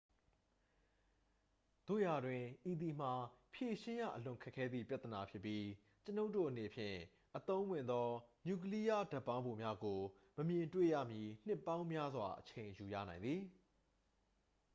[1.87, 3.13] သို့ရာတွင် ဤသည်မှာ
[3.53, 5.65] ဖြေရှင်းရအလွန်ခက်ခဲသည့် ပြဿနာဖြစ်ပြီး
[6.03, 6.97] ကျွန်ုပ်တို့အနေဖြင့်
[7.37, 8.07] အသုံးဝင်သော
[8.45, 9.99] နျူကလီးယားဓာတ်ပေါင်းဖိုများကို
[10.37, 13.41] မမြင်တွေ့ရမီ နှစ်ပေါင်းများစွာ အချိန်ယူရနိုင်သည်